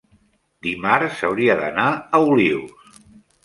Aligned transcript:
dimarts 0.67 1.21
hauria 1.29 1.59
d'anar 1.61 1.87
a 2.21 2.25
Olius. 2.33 3.01